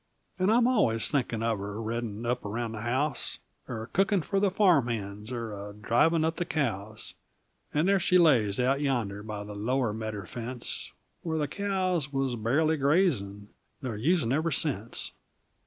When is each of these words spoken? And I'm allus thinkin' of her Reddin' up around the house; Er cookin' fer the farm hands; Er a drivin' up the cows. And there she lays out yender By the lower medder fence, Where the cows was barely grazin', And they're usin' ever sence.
And 0.39 0.51
I'm 0.51 0.65
allus 0.65 1.11
thinkin' 1.11 1.43
of 1.43 1.59
her 1.59 1.79
Reddin' 1.79 2.25
up 2.25 2.43
around 2.43 2.71
the 2.71 2.81
house; 2.81 3.37
Er 3.69 3.87
cookin' 3.93 4.23
fer 4.23 4.39
the 4.39 4.49
farm 4.49 4.87
hands; 4.87 5.31
Er 5.31 5.53
a 5.53 5.73
drivin' 5.75 6.25
up 6.25 6.37
the 6.37 6.43
cows. 6.43 7.13
And 7.71 7.87
there 7.87 7.99
she 7.99 8.17
lays 8.17 8.59
out 8.59 8.79
yender 8.81 9.21
By 9.21 9.43
the 9.43 9.53
lower 9.53 9.93
medder 9.93 10.25
fence, 10.25 10.91
Where 11.21 11.37
the 11.37 11.47
cows 11.47 12.11
was 12.11 12.35
barely 12.35 12.77
grazin', 12.77 13.49
And 13.49 13.49
they're 13.91 13.95
usin' 13.95 14.31
ever 14.33 14.49
sence. 14.49 15.11